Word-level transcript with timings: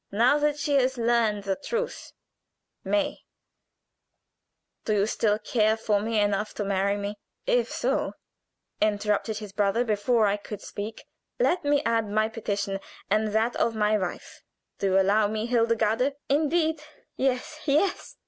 Now 0.11 0.39
that 0.39 0.57
she 0.57 0.73
has 0.77 0.97
learned 0.97 1.43
the 1.43 1.55
truth 1.55 2.11
May, 2.83 3.19
do 4.83 4.93
you 4.95 5.05
still 5.05 5.37
care 5.37 5.77
for 5.77 5.99
me 6.01 6.19
enough 6.19 6.55
to 6.55 6.65
marry 6.65 6.97
me?" 6.97 7.19
"If 7.45 7.71
so," 7.71 8.13
interrupted 8.81 9.37
his 9.37 9.53
brother 9.53 9.83
before 9.83 10.25
I 10.25 10.37
could 10.37 10.59
speak, 10.63 11.05
"let 11.39 11.63
me 11.63 11.83
add 11.83 12.09
my 12.09 12.29
petition 12.29 12.79
and 13.11 13.27
that 13.27 13.55
of 13.57 13.75
my 13.75 13.95
wife 13.95 14.41
do 14.79 14.87
you 14.87 14.99
allow 14.99 15.27
me, 15.27 15.45
Hildegarde?" 15.45 16.15
"Indeed, 16.27 16.81
yes, 17.15 17.59
yes!" 17.65 18.15